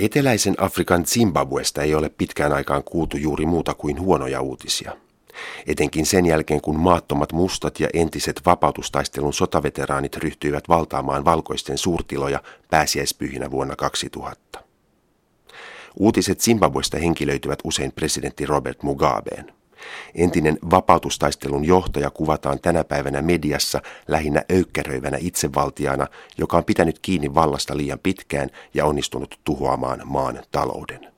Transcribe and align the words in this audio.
Eteläisen 0.00 0.54
Afrikan 0.58 1.06
Zimbabwesta 1.06 1.82
ei 1.82 1.94
ole 1.94 2.08
pitkään 2.08 2.52
aikaan 2.52 2.84
kuultu 2.84 3.16
juuri 3.16 3.46
muuta 3.46 3.74
kuin 3.74 4.00
huonoja 4.00 4.40
uutisia. 4.40 4.96
Etenkin 5.66 6.06
sen 6.06 6.26
jälkeen, 6.26 6.60
kun 6.60 6.78
maattomat 6.78 7.32
mustat 7.32 7.80
ja 7.80 7.88
entiset 7.94 8.40
vapautustaistelun 8.46 9.32
sotaveteraanit 9.32 10.16
ryhtyivät 10.16 10.68
valtaamaan 10.68 11.24
valkoisten 11.24 11.78
suurtiloja 11.78 12.42
pääsiäispyhinä 12.70 13.50
vuonna 13.50 13.76
2000. 13.76 14.64
Uutiset 15.96 16.40
Zimbabwesta 16.40 16.98
henkilöityvät 16.98 17.58
usein 17.64 17.92
presidentti 17.92 18.46
Robert 18.46 18.82
Mugabeen. 18.82 19.52
Entinen 20.14 20.58
vapautustaistelun 20.70 21.64
johtaja 21.64 22.10
kuvataan 22.10 22.60
tänä 22.60 22.84
päivänä 22.84 23.22
mediassa 23.22 23.82
lähinnä 24.08 24.42
öykkäröivänä 24.52 25.16
itsevaltiana, 25.20 26.06
joka 26.38 26.56
on 26.56 26.64
pitänyt 26.64 26.98
kiinni 26.98 27.34
vallasta 27.34 27.76
liian 27.76 27.98
pitkään 28.02 28.50
ja 28.74 28.86
onnistunut 28.86 29.40
tuhoamaan 29.44 30.00
maan 30.04 30.42
talouden. 30.52 31.10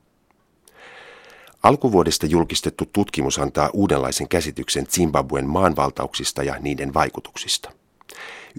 Alkuvuodesta 1.62 2.26
julkistettu 2.26 2.85
tutkimus 2.93 3.38
antaa 3.38 3.71
uudenlaisen 3.72 4.29
käsityksen 4.29 4.86
Zimbabwen 4.86 5.46
maanvaltauksista 5.46 6.43
ja 6.43 6.57
niiden 6.60 6.94
vaikutuksista. 6.94 7.72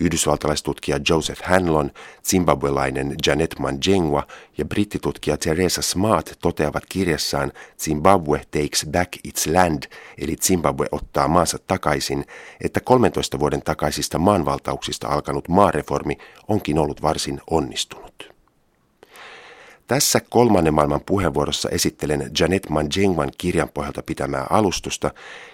Yhdysvaltalaistutkija 0.02 1.00
Joseph 1.10 1.42
Hanlon, 1.44 1.92
zimbabwelainen 2.26 3.16
Janet 3.28 3.60
Manjengwa 3.60 4.28
ja 4.58 4.66
brittitutkija 4.66 5.38
Teresa 5.38 5.82
Smart 5.82 6.34
toteavat 6.42 6.84
kirjassaan 6.90 7.52
Zimbabwe 7.80 8.42
takes 8.52 8.86
back 8.92 9.10
its 9.24 9.48
land, 9.48 9.84
eli 10.18 10.36
Zimbabwe 10.36 10.88
ottaa 10.92 11.28
maansa 11.28 11.58
takaisin, 11.68 12.26
että 12.62 12.80
13 12.80 13.40
vuoden 13.40 13.62
takaisista 13.62 14.20
maanvaltauksista 14.20 15.08
alkanut 15.08 15.48
maareformi 15.48 16.18
onkin 16.48 16.80
ollut 16.80 17.02
varsin 17.02 17.42
onnistunut. 17.50 18.33
Tässä 19.88 20.20
kolmannen 20.30 20.74
maailman 20.74 21.02
puheenvuorossa 21.06 21.70
esittelen 21.70 22.32
Janet 22.40 22.70
Manjengwan 22.70 23.32
kirjan 23.38 23.70
pohjalta 23.70 24.04
pitämää 24.04 24.48
alustusta, 24.50 25.12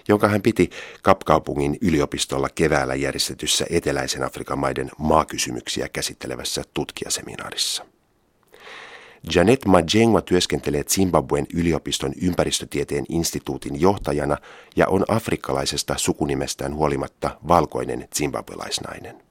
jonka 0.08 0.28
hän 0.28 0.42
piti 0.42 0.70
Kapkaupungin 1.02 1.78
yliopistolla 1.80 2.48
keväällä 2.54 2.94
järjestetyssä 2.94 3.66
Eteläisen 3.70 4.22
Afrikan 4.22 4.58
maiden 4.58 4.90
maakysymyksiä 4.98 5.88
käsittelevässä 5.88 6.62
tutkijaseminaarissa. 6.74 7.86
Janet 9.34 9.64
Majengwa 9.64 10.20
työskentelee 10.20 10.84
Zimbabwen 10.84 11.46
yliopiston 11.54 12.12
ympäristötieteen 12.22 13.04
instituutin 13.08 13.80
johtajana 13.80 14.36
ja 14.76 14.86
on 14.88 15.04
afrikkalaisesta 15.08 15.94
sukunimestään 15.98 16.74
huolimatta 16.74 17.38
valkoinen 17.48 18.08
zimbabwelaisnainen. 18.16 19.29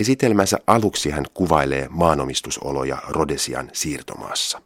Esitelmänsä 0.00 0.58
aluksi 0.66 1.10
hän 1.10 1.24
kuvailee 1.34 1.86
maanomistusoloja 1.90 2.98
Rodesian 3.08 3.70
siirtomaassa. 3.72 4.62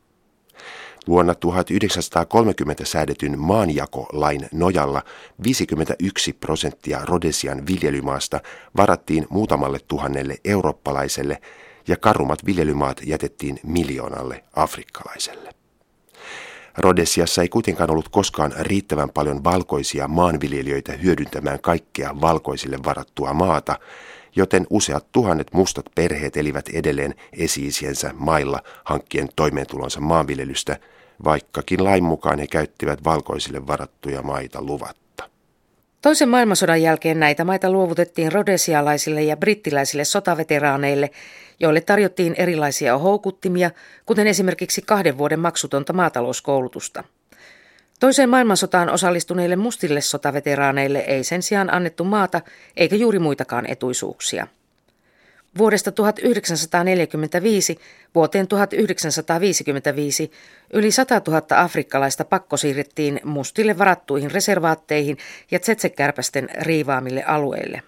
Vuonna 1.08 1.34
1930 1.34 2.84
säädetyn 2.84 3.38
maanjakolain 3.38 4.48
nojalla 4.52 5.02
51 5.44 6.32
prosenttia 6.32 7.00
Rodesian 7.04 7.66
viljelymaasta 7.66 8.40
varattiin 8.76 9.26
muutamalle 9.30 9.78
tuhannelle 9.88 10.36
eurooppalaiselle 10.44 11.40
ja 11.88 11.96
karumat 11.96 12.46
viljelymaat 12.46 13.00
jätettiin 13.04 13.60
miljoonalle 13.62 14.44
afrikkalaiselle. 14.56 15.50
Rodesiassa 16.78 17.42
ei 17.42 17.48
kuitenkaan 17.48 17.90
ollut 17.90 18.08
koskaan 18.08 18.54
riittävän 18.58 19.10
paljon 19.10 19.44
valkoisia 19.44 20.08
maanviljelijöitä 20.08 20.92
hyödyntämään 20.92 21.60
kaikkea 21.60 22.20
valkoisille 22.20 22.78
varattua 22.84 23.32
maata, 23.32 23.78
joten 24.36 24.66
useat 24.70 25.06
tuhannet 25.12 25.52
mustat 25.52 25.86
perheet 25.94 26.36
elivät 26.36 26.68
edelleen 26.68 27.14
esiisiensä 27.32 28.10
mailla 28.14 28.60
hankkien 28.84 29.28
toimeentulonsa 29.36 30.00
maanviljelystä, 30.00 30.76
vaikkakin 31.24 31.84
lain 31.84 32.04
mukaan 32.04 32.38
he 32.38 32.46
käyttivät 32.46 33.04
valkoisille 33.04 33.66
varattuja 33.66 34.22
maita 34.22 34.62
luvatta. 34.62 34.98
Toisen 36.02 36.28
maailmansodan 36.28 36.82
jälkeen 36.82 37.20
näitä 37.20 37.44
maita 37.44 37.70
luovutettiin 37.70 38.32
rodesialaisille 38.32 39.22
ja 39.22 39.36
brittiläisille 39.36 40.04
sotaveteraaneille, 40.04 41.10
joille 41.60 41.80
tarjottiin 41.80 42.34
erilaisia 42.38 42.98
houkuttimia, 42.98 43.70
kuten 44.06 44.26
esimerkiksi 44.26 44.82
kahden 44.82 45.18
vuoden 45.18 45.40
maksutonta 45.40 45.92
maatalouskoulutusta. 45.92 47.04
Toiseen 48.00 48.28
maailmansotaan 48.28 48.90
osallistuneille 48.90 49.56
mustille 49.56 50.00
sotaveteraaneille 50.00 50.98
ei 50.98 51.24
sen 51.24 51.42
sijaan 51.42 51.74
annettu 51.74 52.04
maata 52.04 52.40
eikä 52.76 52.96
juuri 52.96 53.18
muitakaan 53.18 53.66
etuisuuksia. 53.70 54.46
Vuodesta 55.58 55.92
1945 55.92 57.78
vuoteen 58.14 58.48
1955 58.48 60.30
yli 60.72 60.90
100 60.90 61.22
000 61.28 61.42
afrikkalaista 61.50 62.24
pakkosiirrettiin 62.24 63.20
mustille 63.24 63.78
varattuihin 63.78 64.30
reservaatteihin 64.30 65.18
ja 65.50 65.58
tsetsekärpästen 65.58 66.48
riivaamille 66.60 67.24
alueille. 67.24 67.82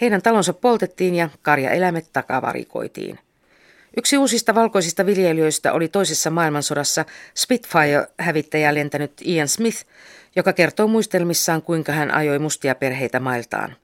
Heidän 0.00 0.22
talonsa 0.22 0.52
poltettiin 0.52 1.14
ja 1.14 1.30
karjaeläimet 1.42 2.06
takavarikoitiin. 2.12 3.18
Yksi 3.98 4.18
uusista 4.18 4.54
valkoisista 4.54 5.06
viljelijöistä 5.06 5.72
oli 5.72 5.88
toisessa 5.88 6.30
maailmansodassa 6.30 7.04
Spitfire-hävittäjä 7.34 8.74
lentänyt 8.74 9.12
Ian 9.24 9.48
Smith, 9.48 9.84
joka 10.36 10.52
kertoo 10.52 10.86
muistelmissaan, 10.86 11.62
kuinka 11.62 11.92
hän 11.92 12.10
ajoi 12.10 12.38
mustia 12.38 12.74
perheitä 12.74 13.20
mailtaan. 13.20 13.76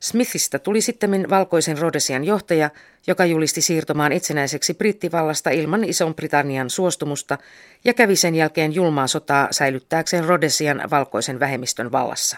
Smithistä 0.00 0.58
tuli 0.58 0.80
sitten 0.80 1.30
valkoisen 1.30 1.78
Rhodesian 1.78 2.24
johtaja, 2.24 2.70
joka 3.06 3.24
julisti 3.24 3.60
siirtomaan 3.60 4.12
itsenäiseksi 4.12 4.74
brittivallasta 4.74 5.50
ilman 5.50 5.84
Ison-Britannian 5.84 6.70
suostumusta 6.70 7.38
ja 7.84 7.94
kävi 7.94 8.16
sen 8.16 8.34
jälkeen 8.34 8.74
julmaa 8.74 9.06
sotaa 9.06 9.48
säilyttääkseen 9.50 10.24
Rhodesian 10.24 10.82
valkoisen 10.90 11.40
vähemmistön 11.40 11.92
vallassa. 11.92 12.36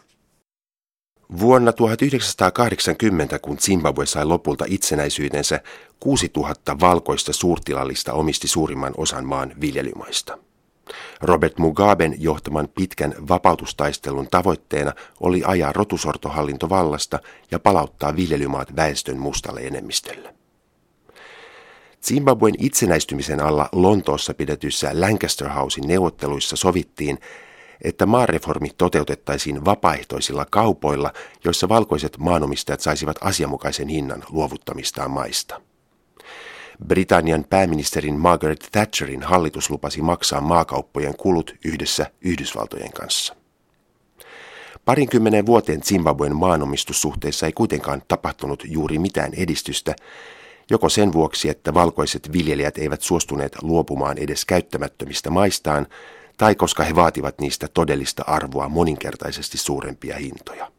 Vuonna 1.41 1.73
1980, 1.73 3.39
kun 3.39 3.59
Zimbabwe 3.59 4.07
sai 4.07 4.25
lopulta 4.25 4.65
itsenäisyytensä, 4.69 5.61
6000 6.01 6.81
valkoista 6.81 7.33
suurtilallista 7.33 8.13
omisti 8.13 8.49
suurimman 8.49 8.95
osan 8.97 9.27
maan 9.27 9.53
viljelymaista. 9.61 10.39
Robert 11.21 11.59
Mugaben 11.59 12.15
johtaman 12.19 12.69
pitkän 12.69 13.15
vapautustaistelun 13.29 14.29
tavoitteena 14.31 14.93
oli 15.21 15.43
ajaa 15.47 15.73
rotusortohallinto 15.73 16.69
vallasta 16.69 17.19
ja 17.51 17.59
palauttaa 17.59 18.17
viljelymaat 18.17 18.77
väestön 18.77 19.19
mustalle 19.19 19.61
enemmistölle. 19.61 20.35
Zimbabwen 22.05 22.55
itsenäistymisen 22.59 23.41
alla 23.41 23.69
Lontoossa 23.73 24.35
pidetyssä 24.35 24.91
Lancaster 24.95 25.49
Housein 25.49 25.89
neuvotteluissa 25.89 26.57
sovittiin, 26.57 27.19
että 27.83 28.07
maareformi 28.07 28.71
toteutettaisiin 28.79 29.65
vapaaehtoisilla 29.65 30.47
kaupoilla, 30.51 31.13
joissa 31.45 31.69
valkoiset 31.69 32.19
maanomistajat 32.19 32.81
saisivat 32.81 33.17
asianmukaisen 33.21 33.89
hinnan 33.89 34.25
luovuttamistaan 34.31 35.11
maista. 35.11 35.61
Britannian 36.87 37.45
pääministerin 37.51 38.19
Margaret 38.19 38.69
Thatcherin 38.73 39.23
hallitus 39.23 39.71
lupasi 39.71 40.03
maksaa 40.03 40.41
maakauppojen 40.41 41.17
kulut 41.17 41.55
yhdessä 41.65 42.07
Yhdysvaltojen 42.21 42.93
kanssa. 42.93 43.37
Parinkymmenen 44.85 45.47
vuoteen 45.47 45.83
Zimbabwen 45.83 46.37
maanomistussuhteissa 46.37 47.47
ei 47.47 47.53
kuitenkaan 47.53 48.03
tapahtunut 48.09 48.63
juuri 48.67 48.99
mitään 48.99 49.35
edistystä, 49.35 49.95
joko 50.71 50.89
sen 50.89 51.13
vuoksi, 51.13 51.49
että 51.49 51.75
valkoiset 51.75 52.33
viljelijät 52.33 52.79
eivät 52.79 53.03
suostuneet 53.03 53.63
luopumaan 53.63 54.19
edes 54.19 54.45
käyttämättömistä 54.45 55.31
maistaan, 55.31 55.87
tai 56.43 56.55
koska 56.55 56.85
he 56.85 56.95
vaativat 56.95 57.41
niistä 57.41 57.69
todellista 57.69 58.25
arvoa 58.27 58.69
moninkertaisesti 58.69 59.59
suurempia 59.59 60.17
hintoja. 60.17 60.73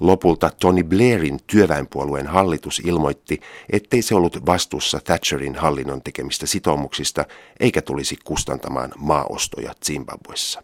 Lopulta 0.00 0.50
Tony 0.60 0.84
Blairin 0.84 1.38
työväenpuolueen 1.46 2.26
hallitus 2.26 2.78
ilmoitti, 2.84 3.40
ettei 3.72 4.02
se 4.02 4.14
ollut 4.14 4.46
vastuussa 4.46 5.00
Thatcherin 5.04 5.54
hallinnon 5.54 6.02
tekemistä 6.02 6.46
sitoumuksista 6.46 7.24
eikä 7.60 7.82
tulisi 7.82 8.16
kustantamaan 8.24 8.92
maaostoja 8.96 9.74
Zimbabwessa. 9.86 10.62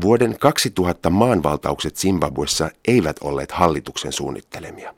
Vuoden 0.00 0.38
2000 0.38 1.10
maanvaltaukset 1.10 1.96
Zimbabwessa 1.96 2.70
eivät 2.88 3.16
olleet 3.20 3.52
hallituksen 3.52 4.12
suunnittelemia. 4.12 4.94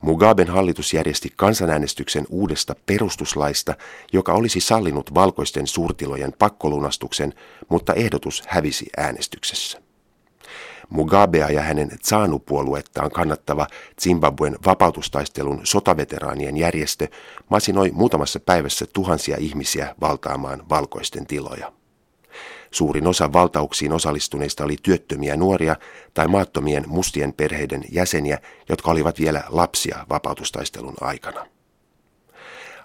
Mugaben 0.00 0.48
hallitus 0.48 0.94
järjesti 0.94 1.32
kansanäänestyksen 1.36 2.26
uudesta 2.28 2.74
perustuslaista, 2.86 3.74
joka 4.12 4.32
olisi 4.32 4.60
sallinut 4.60 5.14
valkoisten 5.14 5.66
suurtilojen 5.66 6.32
pakkolunastuksen, 6.38 7.34
mutta 7.68 7.94
ehdotus 7.94 8.42
hävisi 8.46 8.86
äänestyksessä. 8.96 9.84
Mugabea 10.90 11.50
ja 11.50 11.62
hänen 11.62 11.88
Tsanu-puoluettaan 11.88 13.10
kannattava 13.10 13.66
Zimbabwen 14.02 14.56
vapautustaistelun 14.66 15.60
sotaveteraanien 15.64 16.56
järjestö 16.56 17.08
masinoi 17.50 17.90
muutamassa 17.90 18.40
päivässä 18.40 18.86
tuhansia 18.92 19.36
ihmisiä 19.40 19.94
valtaamaan 20.00 20.68
valkoisten 20.68 21.26
tiloja. 21.26 21.72
Suurin 22.74 23.06
osa 23.06 23.32
valtauksiin 23.32 23.92
osallistuneista 23.92 24.64
oli 24.64 24.76
työttömiä 24.82 25.36
nuoria 25.36 25.76
tai 26.14 26.28
maattomien 26.28 26.84
mustien 26.86 27.32
perheiden 27.32 27.84
jäseniä, 27.92 28.38
jotka 28.68 28.90
olivat 28.90 29.20
vielä 29.20 29.44
lapsia 29.48 30.06
vapautustaistelun 30.10 30.94
aikana. 31.00 31.46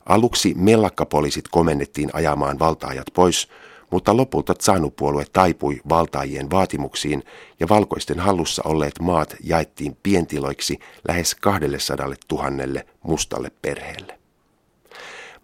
Aluksi 0.06 0.54
mellakkapoliisit 0.58 1.48
komennettiin 1.48 2.10
ajamaan 2.14 2.60
valtaajat 2.60 3.08
pois, 3.14 3.50
mutta 3.92 4.18
lopulta 4.18 4.54
Tsanu-puolue 4.54 5.26
taipui 5.34 5.82
valtaajien 5.90 6.50
vaatimuksiin 6.50 7.24
ja 7.60 7.70
valkoisten 7.70 8.20
hallussa 8.20 8.62
olleet 8.66 9.00
maat 9.00 9.36
jaettiin 9.44 9.98
pientiloiksi 10.04 10.80
lähes 11.08 11.36
200 11.36 12.08
000 12.32 12.82
mustalle 13.04 13.52
perheelle. 13.62 14.19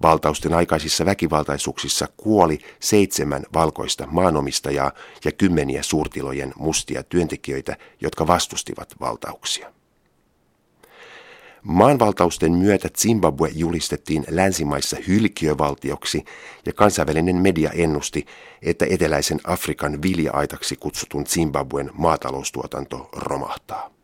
Valtausten 0.01 0.53
aikaisissa 0.53 1.05
väkivaltaisuuksissa 1.05 2.07
kuoli 2.17 2.59
seitsemän 2.79 3.43
valkoista 3.53 4.07
maanomistajaa 4.07 4.91
ja 5.25 5.31
kymmeniä 5.31 5.83
suurtilojen 5.83 6.53
mustia 6.55 7.03
työntekijöitä, 7.03 7.77
jotka 8.01 8.27
vastustivat 8.27 8.95
valtauksia. 8.99 9.71
Maanvaltausten 11.65 12.51
myötä 12.51 12.89
Zimbabwe 12.97 13.49
julistettiin 13.55 14.25
länsimaissa 14.29 14.97
hylkiövaltioksi 15.07 16.25
ja 16.65 16.73
kansainvälinen 16.73 17.35
media 17.35 17.71
ennusti, 17.71 18.25
että 18.61 18.85
eteläisen 18.89 19.39
Afrikan 19.43 20.01
vilja-aitaksi 20.01 20.75
kutsutun 20.75 21.25
Zimbabwen 21.25 21.91
maataloustuotanto 21.93 23.09
romahtaa. 23.11 23.94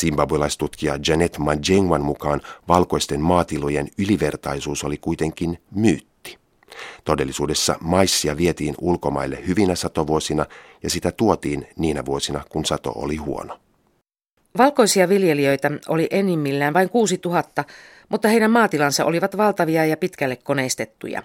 Zimbabwelaistutkija 0.00 0.98
Janet 1.08 1.38
Majengwan 1.38 2.02
mukaan 2.02 2.40
valkoisten 2.68 3.20
maatilojen 3.20 3.88
ylivertaisuus 3.98 4.84
oli 4.84 4.96
kuitenkin 4.96 5.58
myytti. 5.70 6.38
Todellisuudessa 7.04 7.76
maissia 7.80 8.36
vietiin 8.36 8.74
ulkomaille 8.80 9.46
hyvinä 9.46 9.74
satovuosina 9.74 10.46
ja 10.82 10.90
sitä 10.90 11.12
tuotiin 11.12 11.66
niinä 11.76 12.04
vuosina, 12.04 12.44
kun 12.48 12.64
sato 12.64 12.92
oli 12.94 13.16
huono. 13.16 13.58
Valkoisia 14.58 15.08
viljelijöitä 15.08 15.70
oli 15.88 16.08
enimmillään 16.10 16.74
vain 16.74 16.88
6000, 16.88 17.64
mutta 18.08 18.28
heidän 18.28 18.50
maatilansa 18.50 19.04
olivat 19.04 19.36
valtavia 19.36 19.84
ja 19.84 19.96
pitkälle 19.96 20.36
koneistettuja. 20.36 21.22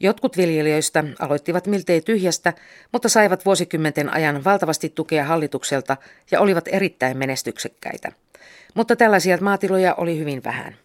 Jotkut 0.00 0.36
viljelijöistä 0.36 1.04
aloittivat 1.18 1.66
miltei 1.66 2.00
tyhjästä, 2.00 2.52
mutta 2.92 3.08
saivat 3.08 3.44
vuosikymmenten 3.44 4.14
ajan 4.14 4.44
valtavasti 4.44 4.92
tukea 4.94 5.24
hallitukselta 5.24 5.96
ja 6.30 6.40
olivat 6.40 6.68
erittäin 6.68 7.18
menestyksekkäitä. 7.18 8.12
Mutta 8.74 8.96
tällaisia 8.96 9.38
maatiloja 9.40 9.94
oli 9.94 10.18
hyvin 10.18 10.44
vähän. 10.44 10.76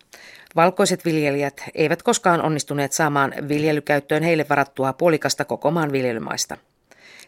Valkoiset 0.56 1.06
viljelijät 1.06 1.64
eivät 1.76 2.04
koskaan 2.04 2.42
onnistuneet 2.42 2.92
saamaan 2.92 3.34
viljelykäyttöön 3.48 4.24
heille 4.24 4.46
varattua 4.50 4.94
puolikasta 4.94 5.46
koko 5.46 5.72
maan 5.72 5.92
viljelymaista. 5.92 6.58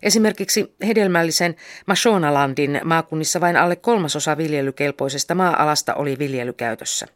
Esimerkiksi 0.03 0.75
hedelmällisen 0.87 1.55
Mashonalandin 1.85 2.81
maakunnissa 2.83 3.41
vain 3.41 3.57
alle 3.57 3.75
kolmasosa 3.75 4.37
viljelykelpoisesta 4.37 5.35
maa-alasta 5.35 5.93
oli 5.93 6.19
viljelykäytössä. 6.19 7.07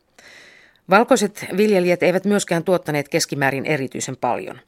Valkoiset 0.90 1.46
viljelijät 1.58 2.04
eivät 2.04 2.26
myöskään 2.26 2.64
tuottaneet 2.64 3.10
keskimäärin 3.10 3.66
erityisen 3.66 4.18
paljon. 4.18 4.60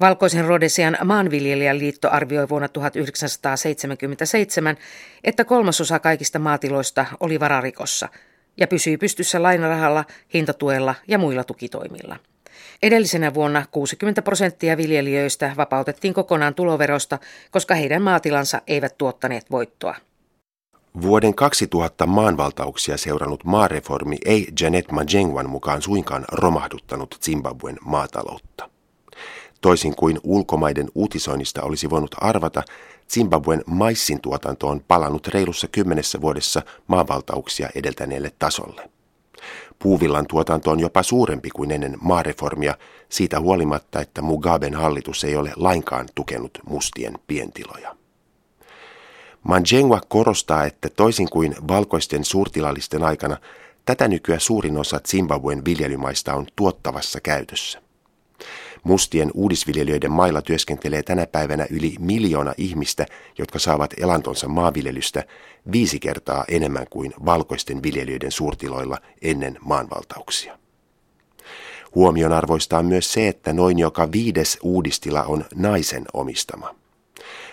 Valkoisen 0.00 0.44
Rodesian 0.44 0.98
maanviljelijäliitto 1.04 2.08
arvioi 2.10 2.48
vuonna 2.48 2.68
1977, 2.68 4.76
että 5.24 5.44
kolmasosa 5.44 5.98
kaikista 5.98 6.38
maatiloista 6.38 7.06
oli 7.20 7.40
vararikossa 7.40 8.08
ja 8.56 8.66
pysyi 8.66 8.96
pystyssä 8.96 9.42
lainarahalla, 9.42 10.04
hintatuella 10.34 10.94
ja 11.08 11.18
muilla 11.18 11.44
tukitoimilla. 11.44 12.16
Edellisenä 12.82 13.34
vuonna 13.34 13.64
60 13.70 14.22
prosenttia 14.22 14.76
viljelijöistä 14.76 15.52
vapautettiin 15.56 16.14
kokonaan 16.14 16.54
tuloverosta, 16.54 17.18
koska 17.50 17.74
heidän 17.74 18.02
maatilansa 18.02 18.62
eivät 18.66 18.98
tuottaneet 18.98 19.50
voittoa. 19.50 19.94
Vuoden 21.02 21.34
2000 21.34 22.06
maanvaltauksia 22.06 22.96
seurannut 22.96 23.44
maareformi 23.44 24.16
ei 24.24 24.48
Janet 24.60 24.90
Majengwan 24.90 25.50
mukaan 25.50 25.82
suinkaan 25.82 26.24
romahduttanut 26.32 27.18
Zimbabwen 27.24 27.76
maataloutta. 27.84 28.70
Toisin 29.60 29.96
kuin 29.96 30.20
ulkomaiden 30.22 30.88
uutisoinnista 30.94 31.62
olisi 31.62 31.90
voinut 31.90 32.14
arvata, 32.20 32.62
Zimbabwen 33.10 33.62
maissin 33.66 34.20
tuotanto 34.20 34.68
on 34.68 34.80
palannut 34.88 35.26
reilussa 35.26 35.68
kymmenessä 35.68 36.20
vuodessa 36.20 36.62
maanvaltauksia 36.86 37.68
edeltäneelle 37.74 38.32
tasolle. 38.38 38.90
Puuvillan 39.78 40.26
tuotanto 40.26 40.70
on 40.70 40.80
jopa 40.80 41.02
suurempi 41.02 41.50
kuin 41.50 41.70
ennen 41.70 41.96
maareformia, 42.00 42.74
siitä 43.08 43.40
huolimatta, 43.40 44.00
että 44.00 44.22
Mugaben 44.22 44.74
hallitus 44.74 45.24
ei 45.24 45.36
ole 45.36 45.52
lainkaan 45.56 46.08
tukenut 46.14 46.58
mustien 46.66 47.14
pientiloja. 47.26 47.96
Manjengwa 49.42 50.00
korostaa, 50.08 50.64
että 50.64 50.88
toisin 50.88 51.30
kuin 51.30 51.54
valkoisten 51.68 52.24
suurtilallisten 52.24 53.02
aikana, 53.02 53.36
tätä 53.84 54.08
nykyä 54.08 54.38
suurin 54.38 54.76
osa 54.76 55.00
Zimbabwen 55.08 55.64
viljelymaista 55.64 56.34
on 56.34 56.46
tuottavassa 56.56 57.20
käytössä. 57.20 57.87
Mustien 58.84 59.30
uudisviljelijöiden 59.34 60.12
mailla 60.12 60.42
työskentelee 60.42 61.02
tänä 61.02 61.26
päivänä 61.26 61.66
yli 61.70 61.94
miljoona 62.00 62.54
ihmistä, 62.56 63.06
jotka 63.38 63.58
saavat 63.58 63.94
elantonsa 64.00 64.48
maanviljelystä 64.48 65.24
viisi 65.72 66.00
kertaa 66.00 66.44
enemmän 66.48 66.86
kuin 66.90 67.14
valkoisten 67.24 67.82
viljelijöiden 67.82 68.32
suurtiloilla 68.32 68.98
ennen 69.22 69.58
maanvaltauksia. 69.60 70.58
Huomionarvoista 71.94 72.78
on 72.78 72.86
myös 72.86 73.12
se, 73.12 73.28
että 73.28 73.52
noin 73.52 73.78
joka 73.78 74.12
viides 74.12 74.58
uudistila 74.62 75.22
on 75.22 75.44
naisen 75.54 76.04
omistama. 76.12 76.74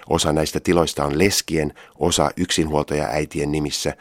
Osa 0.09 0.33
näistä 0.33 0.59
tiloista 0.59 1.05
on 1.05 1.19
leskien, 1.19 1.73
osa 1.99 2.31
yksinhuoltaja-äitien 2.37 3.51
nimissä, 3.51 3.95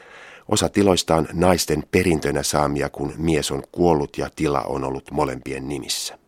osa 0.48 0.68
tiloista 0.68 1.16
on 1.16 1.28
naisten 1.32 1.82
perintönä 1.90 2.42
saamia, 2.42 2.88
kun 2.88 3.12
mies 3.16 3.50
on 3.50 3.62
kuollut 3.72 4.18
ja 4.18 4.30
tila 4.36 4.60
on 4.60 4.84
ollut 4.84 5.10
molempien 5.10 5.68
nimissä. 5.68 6.18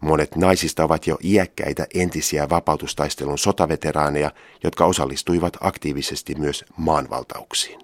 Monet 0.00 0.36
naisista 0.36 0.84
ovat 0.84 1.06
jo 1.06 1.18
iäkkäitä 1.24 1.86
entisiä 1.94 2.48
vapautustaistelun 2.48 3.38
sotaveteraaneja, 3.38 4.30
jotka 4.64 4.84
osallistuivat 4.84 5.56
aktiivisesti 5.60 6.34
myös 6.34 6.64
maanvaltauksiin. 6.76 7.80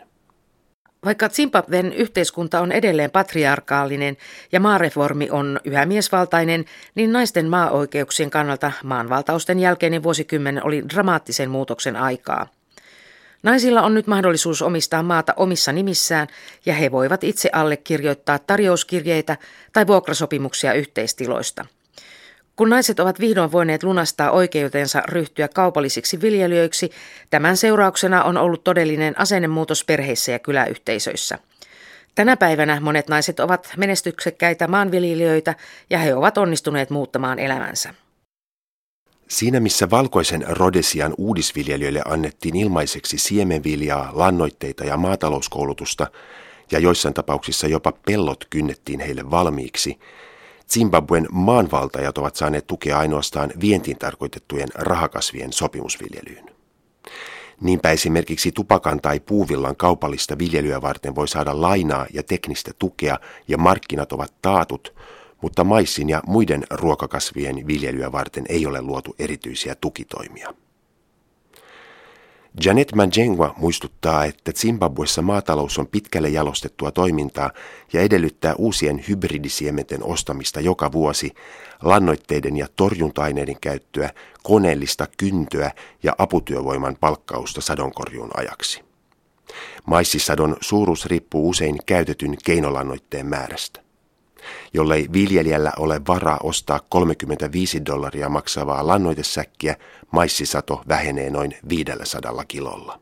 Vaikka 1.05 1.29
Zimbabwen 1.29 1.93
yhteiskunta 1.93 2.61
on 2.61 2.73
edelleen 2.73 3.11
patriarkaalinen 3.11 4.17
ja 4.53 4.61
maareformi 4.61 5.31
on 5.31 5.61
yhä 5.65 5.87
miesvaltainen, 5.87 6.65
niin 6.95 7.13
naisten 7.13 7.49
maaoikeuksien 7.49 8.31
kannalta 8.31 8.73
maanvaltausten 8.85 9.59
jälkeinen 9.59 10.03
vuosikymmen 10.03 10.65
oli 10.65 10.85
dramaattisen 10.95 11.51
muutoksen 11.51 11.97
aikaa. 11.97 12.47
Naisilla 13.43 13.83
on 13.83 13.95
nyt 13.95 14.07
mahdollisuus 14.07 14.63
omistaa 14.63 15.03
maata 15.03 15.35
omissa 15.37 15.73
nimissään 15.73 16.27
ja 16.67 16.75
he 16.75 16.93
voivat 16.93 17.25
itse 17.25 17.51
allekirjoittaa 17.53 18.39
tarjouskirjeitä 18.39 19.37
tai 19.73 19.87
vuokrasopimuksia 19.87 20.73
yhteistiloista– 20.73 21.67
kun 22.59 22.71
naiset 22.71 23.01
ovat 23.01 23.21
vihdoin 23.21 23.53
voineet 23.53 23.83
lunastaa 23.83 24.31
oikeutensa 24.31 25.03
ryhtyä 25.09 25.49
kaupallisiksi 25.49 26.21
viljelijöiksi, 26.21 26.91
tämän 27.31 27.57
seurauksena 27.57 28.25
on 28.25 28.37
ollut 28.37 28.65
todellinen 28.65 29.21
asennemuutos 29.21 29.85
perheissä 29.85 30.33
ja 30.33 30.39
kyläyhteisöissä. 30.39 31.39
Tänä 32.15 32.37
päivänä 32.37 32.81
monet 32.81 33.09
naiset 33.09 33.41
ovat 33.41 33.73
menestyksekkäitä 33.77 34.69
maanviljelijöitä 34.69 35.55
ja 35.91 35.99
he 35.99 36.15
ovat 36.15 36.39
onnistuneet 36.39 36.91
muuttamaan 36.91 37.39
elämänsä. 37.39 37.95
Siinä 39.29 39.61
missä 39.61 39.91
valkoisen 39.91 40.45
Rodesian 40.49 41.15
uudisviljelijöille 41.19 42.03
annettiin 42.05 42.57
ilmaiseksi 42.57 43.19
siemenviljaa, 43.19 44.11
lannoitteita 44.13 44.85
ja 44.85 44.97
maatalouskoulutusta, 44.97 46.07
ja 46.71 46.79
joissain 46.79 47.15
tapauksissa 47.15 47.67
jopa 47.67 47.93
pellot 48.07 48.45
kynnettiin 48.51 49.01
heille 49.01 49.31
valmiiksi, 49.31 49.99
Zimbabwen 50.73 51.27
maanvaltajat 51.33 52.19
ovat 52.19 52.37
saaneet 52.37 52.67
tukea 52.67 52.99
ainoastaan 52.99 53.53
vientiin 53.61 53.99
tarkoitettujen 53.99 54.69
rahakasvien 54.75 55.53
sopimusviljelyyn. 55.53 56.51
Niinpä 57.61 57.91
esimerkiksi 57.91 58.53
tupakan 58.53 59.01
tai 59.01 59.21
puuvillan 59.21 59.77
kaupallista 59.77 60.39
viljelyä 60.39 60.83
varten 60.83 61.15
voi 61.15 61.29
saada 61.29 61.61
lainaa 61.61 62.07
ja 62.13 62.23
teknistä 62.23 62.71
tukea 62.79 63.19
ja 63.49 63.59
markkinat 63.59 64.13
ovat 64.13 64.33
taatut, 64.43 64.95
mutta 65.43 65.65
maissin 65.65 66.09
ja 66.09 66.23
muiden 66.27 66.65
ruokakasvien 66.71 67.67
viljelyä 67.67 68.13
varten 68.13 68.45
ei 68.49 68.67
ole 68.67 68.83
luotu 68.83 69.15
erityisiä 69.19 69.75
tukitoimia. 69.75 70.55
Janet 72.65 72.95
Manjengwa 72.95 73.55
muistuttaa, 73.57 74.25
että 74.25 74.53
Zimbabwessa 74.53 75.23
maatalous 75.23 75.79
on 75.79 75.87
pitkälle 75.87 76.29
jalostettua 76.29 76.91
toimintaa 76.91 77.51
ja 77.93 78.01
edellyttää 78.01 78.55
uusien 78.55 79.05
hybridisiementen 79.09 80.05
ostamista 80.05 80.61
joka 80.61 80.93
vuosi, 80.93 81.33
lannoitteiden 81.83 82.57
ja 82.57 82.67
torjunta-aineiden 82.77 83.57
käyttöä, 83.61 84.11
koneellista 84.43 85.07
kyntöä 85.17 85.71
ja 86.03 86.15
aputyövoiman 86.19 86.97
palkkausta 87.01 87.61
sadonkorjuun 87.61 88.31
ajaksi. 88.35 88.85
Maissisadon 89.87 90.57
suuruus 90.61 91.07
riippuu 91.07 91.49
usein 91.49 91.79
käytetyn 91.87 92.37
keinolannoitteen 92.45 93.27
määrästä. 93.27 93.88
Jollei 94.75 95.07
viljelijällä 95.13 95.73
ole 95.79 96.01
varaa 96.09 96.41
ostaa 96.43 96.81
35 96.89 97.87
dollaria 97.87 98.29
maksavaa 98.29 98.87
lannoitesäkkiä, 98.87 99.77
maissisato 100.11 100.83
vähenee 100.89 101.31
noin 101.31 101.57
500 101.69 102.45
kilolla. 102.49 103.01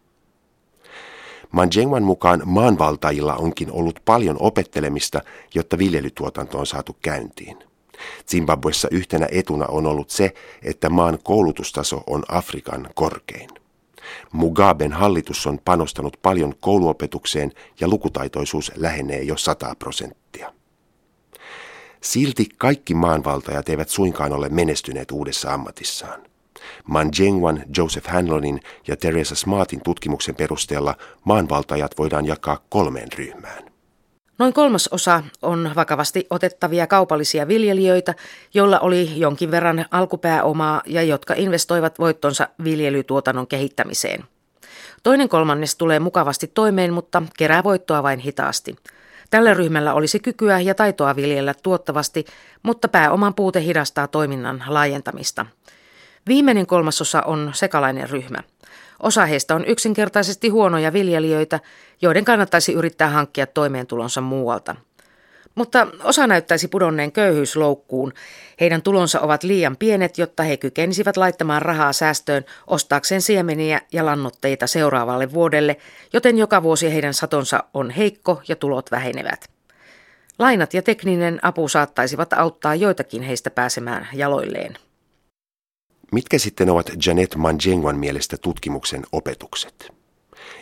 Manjengwan 1.50 2.02
mukaan 2.02 2.43
maanvaltajilla 2.45 3.35
onkin 3.35 3.73
ollut 3.73 4.00
paljon 4.05 4.37
opettelemista, 4.40 5.23
jotta 5.55 5.78
viljelytuotanto 5.78 6.59
on 6.59 6.66
saatu 6.66 6.97
käyntiin. 7.02 7.59
Zimbabwessa 8.31 8.88
yhtenä 8.90 9.28
etuna 9.31 9.66
on 9.66 9.87
ollut 9.87 10.11
se, 10.11 10.35
että 10.62 10.90
maan 10.90 11.19
koulutustaso 11.23 12.02
on 12.07 12.25
Afrikan 12.28 12.88
korkein. 12.95 13.50
Mugaben 14.33 14.93
hallitus 14.93 15.47
on 15.47 15.59
panostanut 15.64 16.16
paljon 16.23 16.55
kouluopetukseen 16.61 17.52
ja 17.81 17.88
lukutaitoisuus 17.88 18.73
lähenee 18.76 19.23
jo 19.23 19.37
100 19.37 19.75
prosenttia. 19.78 20.52
Silti 22.07 22.49
kaikki 22.59 22.95
maanvaltajat 22.95 23.69
eivät 23.69 23.89
suinkaan 23.89 24.33
ole 24.33 24.49
menestyneet 24.49 25.11
uudessa 25.11 25.55
ammatissaan. 25.55 26.23
Manjengwan, 26.89 27.63
Joseph 27.77 28.09
Hanlonin 28.09 28.61
ja 28.89 28.97
Teresa 28.97 29.35
Smartin 29.35 29.81
tutkimuksen 29.85 30.35
perusteella 30.35 30.95
maanvaltajat 31.25 31.99
voidaan 31.99 32.27
jakaa 32.27 32.59
kolmeen 32.69 33.09
ryhmään. 33.13 33.65
Noin 34.39 34.53
kolmasosa 34.53 35.23
on 35.43 35.71
vakavasti 35.77 36.27
otettavia 36.31 36.87
kaupallisia 36.87 37.49
viljelijöitä, 37.49 38.15
joilla 38.55 38.81
oli 38.81 39.21
jonkin 39.21 39.51
verran 39.51 39.85
alkupääomaa 39.91 40.83
ja 40.87 41.03
jotka 41.03 41.35
investoivat 41.37 41.99
voittonsa 41.99 42.49
viljelytuotannon 42.65 43.47
kehittämiseen. 43.47 44.25
Toinen 45.03 45.29
kolmannes 45.29 45.77
tulee 45.77 46.01
mukavasti 46.01 46.47
toimeen, 46.55 46.93
mutta 46.93 47.23
kerää 47.39 47.65
voittoa 47.65 48.03
vain 48.03 48.19
hitaasti. 48.19 48.77
Tällä 49.30 49.54
ryhmällä 49.54 49.95
olisi 49.95 50.21
kykyä 50.21 50.61
ja 50.61 50.75
taitoa 50.75 51.16
viljellä 51.16 51.54
tuottavasti, 51.62 52.25
mutta 52.62 52.88
pääoman 52.88 53.35
puute 53.35 53.61
hidastaa 53.61 54.09
toiminnan 54.09 54.64
laajentamista. 54.66 55.47
Viimeinen 56.26 56.66
kolmasosa 56.66 57.23
on 57.23 57.50
sekalainen 57.54 58.11
ryhmä. 58.11 58.38
Osa 59.02 59.26
heistä 59.26 59.54
on 59.54 59.64
yksinkertaisesti 59.64 60.49
huonoja 60.49 60.92
viljelijöitä, 60.92 61.61
joiden 62.02 62.25
kannattaisi 62.25 62.73
yrittää 62.73 63.09
hankkia 63.09 63.47
toimeentulonsa 63.47 64.21
muualta. 64.21 64.76
Mutta 65.57 65.87
osa 66.03 66.27
näyttäisi 66.27 66.69
pudonneen 66.69 67.13
köyhyysloukkuun. 67.13 68.13
Heidän 68.61 68.83
tulonsa 68.83 69.21
ovat 69.21 69.43
liian 69.43 69.77
pienet, 69.77 70.19
jotta 70.19 70.43
he 70.43 70.57
kykenisivät 70.57 71.17
laittamaan 71.17 71.63
rahaa 71.63 71.93
säästöön 71.93 72.45
ostaakseen 72.67 73.23
siemeniä 73.23 73.81
ja 73.93 74.07
lannoitteita 74.07 74.67
seuraavalle 74.67 75.33
vuodelle, 75.33 75.77
joten 76.13 76.39
joka 76.39 76.63
vuosi 76.63 76.93
heidän 76.93 77.15
satonsa 77.15 77.65
on 77.75 77.91
heikko 77.91 78.43
ja 78.49 78.57
tulot 78.57 78.91
vähenevät. 78.91 79.51
Lainat 80.39 80.75
ja 80.75 80.83
tekninen 80.83 81.39
apu 81.43 81.69
saattaisivat 81.69 82.33
auttaa 82.33 82.75
joitakin 82.75 83.23
heistä 83.23 83.51
pääsemään 83.51 84.09
jaloilleen. 84.13 84.77
Mitkä 86.13 86.39
sitten 86.39 86.71
ovat 86.71 86.91
Janet 87.07 87.37
Manjengwan 87.37 87.99
mielestä 87.99 88.37
tutkimuksen 88.37 89.03
opetukset? 89.13 89.96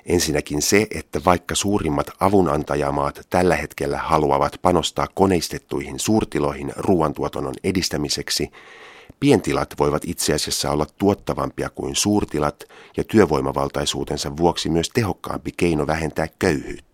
Ensinnäkin 0.06 0.62
se, 0.62 0.86
että 0.90 1.20
vaikka 1.24 1.54
suurimmat 1.54 2.10
avunantajamaat 2.20 3.26
tällä 3.30 3.56
hetkellä 3.56 3.98
haluavat 3.98 4.58
panostaa 4.62 5.06
koneistettuihin 5.14 6.00
suurtiloihin 6.00 6.72
ruoantuotannon 6.76 7.54
edistämiseksi, 7.64 8.50
pientilat 9.20 9.74
voivat 9.78 10.02
itse 10.06 10.34
asiassa 10.34 10.70
olla 10.70 10.86
tuottavampia 10.98 11.70
kuin 11.70 11.96
suurtilat 11.96 12.64
ja 12.96 13.04
työvoimavaltaisuutensa 13.04 14.36
vuoksi 14.36 14.68
myös 14.68 14.88
tehokkaampi 14.88 15.50
keino 15.56 15.86
vähentää 15.86 16.28
köyhyyttä. 16.38 16.93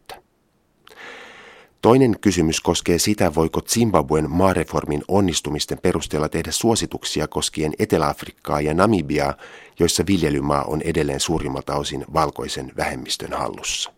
Toinen 1.83 2.17
kysymys 2.21 2.61
koskee 2.61 2.99
sitä, 2.99 3.35
voiko 3.35 3.61
Zimbabwen 3.61 4.31
maareformin 4.31 5.03
onnistumisten 5.09 5.79
perusteella 5.83 6.29
tehdä 6.29 6.51
suosituksia 6.51 7.29
koskien 7.29 7.73
Etelä-Afrikkaa 7.79 8.61
ja 8.61 8.75
Namibiaa, 8.75 9.35
joissa 9.79 10.05
viljelymaa 10.07 10.65
on 10.65 10.83
edelleen 10.83 11.21
suurimmalta 11.21 11.75
osin 11.75 12.05
valkoisen 12.13 12.73
vähemmistön 12.77 13.33
hallussa. 13.33 13.93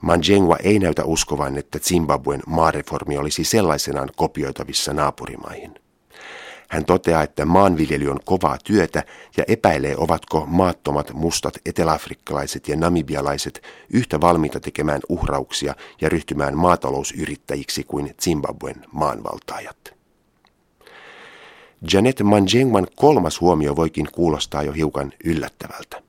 Manjengwa 0.00 0.56
ei 0.56 0.78
näytä 0.78 1.04
uskovan, 1.04 1.58
että 1.58 1.78
Zimbabwen 1.78 2.42
maareformi 2.46 3.16
olisi 3.16 3.44
sellaisenaan 3.44 4.08
kopioitavissa 4.16 4.92
naapurimaihin. 4.92 5.81
Hän 6.72 6.84
toteaa, 6.84 7.22
että 7.22 7.44
maanviljely 7.44 8.10
on 8.10 8.20
kovaa 8.24 8.58
työtä 8.64 9.04
ja 9.36 9.44
epäilee, 9.48 9.96
ovatko 9.96 10.44
maattomat 10.46 11.12
mustat 11.12 11.54
eteläafrikkalaiset 11.66 12.68
ja 12.68 12.76
namibialaiset 12.76 13.62
yhtä 13.90 14.20
valmiita 14.20 14.60
tekemään 14.60 15.00
uhrauksia 15.08 15.74
ja 16.00 16.08
ryhtymään 16.08 16.56
maatalousyrittäjiksi 16.56 17.84
kuin 17.84 18.14
Zimbabwen 18.22 18.84
maanvaltaajat. 18.92 19.94
Janet 21.92 22.22
Manjengman 22.22 22.86
kolmas 22.96 23.40
huomio 23.40 23.76
voikin 23.76 24.08
kuulostaa 24.12 24.62
jo 24.62 24.72
hiukan 24.72 25.12
yllättävältä. 25.24 26.02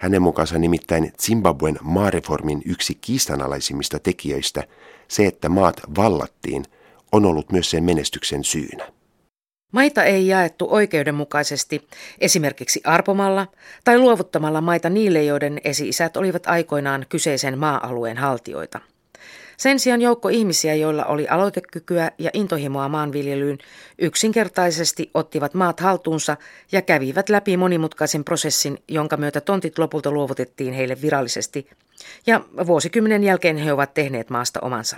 Hänen 0.00 0.22
mukaansa 0.22 0.58
nimittäin 0.58 1.12
Zimbabwen 1.22 1.78
maareformin 1.82 2.62
yksi 2.64 2.94
kiistanalaisimmista 2.94 3.98
tekijöistä, 3.98 4.64
se 5.08 5.26
että 5.26 5.48
maat 5.48 5.80
vallattiin, 5.96 6.64
on 7.12 7.26
ollut 7.26 7.52
myös 7.52 7.70
sen 7.70 7.84
menestyksen 7.84 8.44
syynä. 8.44 8.99
Maita 9.72 10.04
ei 10.04 10.26
jaettu 10.26 10.66
oikeudenmukaisesti, 10.70 11.88
esimerkiksi 12.20 12.80
arpomalla 12.84 13.46
tai 13.84 13.98
luovuttamalla 13.98 14.60
maita 14.60 14.90
niille, 14.90 15.24
joiden 15.24 15.60
esi-isät 15.64 16.16
olivat 16.16 16.46
aikoinaan 16.46 17.06
kyseisen 17.08 17.58
maa-alueen 17.58 18.16
haltioita. 18.16 18.80
Sen 19.56 19.78
sijaan 19.78 20.02
joukko 20.02 20.28
ihmisiä, 20.28 20.74
joilla 20.74 21.04
oli 21.04 21.28
aloitekykyä 21.28 22.10
ja 22.18 22.30
intohimoa 22.32 22.88
maanviljelyyn, 22.88 23.58
yksinkertaisesti 23.98 25.10
ottivat 25.14 25.54
maat 25.54 25.80
haltuunsa 25.80 26.36
ja 26.72 26.82
kävivät 26.82 27.28
läpi 27.28 27.56
monimutkaisen 27.56 28.24
prosessin, 28.24 28.78
jonka 28.88 29.16
myötä 29.16 29.40
tontit 29.40 29.78
lopulta 29.78 30.10
luovutettiin 30.10 30.74
heille 30.74 30.96
virallisesti, 31.02 31.70
ja 32.26 32.40
vuosikymmenen 32.66 33.24
jälkeen 33.24 33.56
he 33.56 33.72
ovat 33.72 33.94
tehneet 33.94 34.30
maasta 34.30 34.60
omansa. 34.62 34.96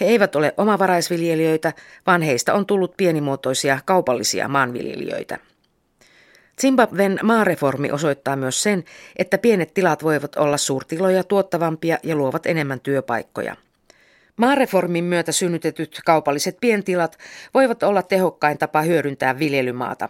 He 0.00 0.06
eivät 0.06 0.36
ole 0.36 0.54
omavaraisviljelijöitä, 0.56 1.72
vaan 2.06 2.22
heistä 2.22 2.54
on 2.54 2.66
tullut 2.66 2.96
pienimuotoisia 2.96 3.78
kaupallisia 3.84 4.48
maanviljelijöitä. 4.48 5.38
Zimbabwen 6.60 7.18
maareformi 7.22 7.90
osoittaa 7.90 8.36
myös 8.36 8.62
sen, 8.62 8.84
että 9.16 9.38
pienet 9.38 9.74
tilat 9.74 10.02
voivat 10.02 10.36
olla 10.36 10.56
suurtiloja 10.56 11.24
tuottavampia 11.24 11.98
ja 12.02 12.16
luovat 12.16 12.46
enemmän 12.46 12.80
työpaikkoja. 12.80 13.56
Maareformin 14.36 15.04
myötä 15.04 15.32
synnytetyt 15.32 16.00
kaupalliset 16.06 16.56
pientilat 16.60 17.18
voivat 17.54 17.82
olla 17.82 18.02
tehokkain 18.02 18.58
tapa 18.58 18.82
hyödyntää 18.82 19.38
viljelymaata, 19.38 20.08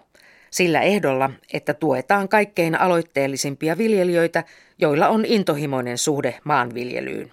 sillä 0.51 0.81
ehdolla, 0.81 1.31
että 1.53 1.75
tuetaan 1.75 2.29
kaikkein 2.29 2.81
aloitteellisimpia 2.81 3.79
viljelijöitä, 3.79 4.45
joilla 4.79 5.09
on 5.09 5.25
intohimoinen 5.25 5.99
suhde 5.99 6.39
maanviljelyyn. 6.45 7.33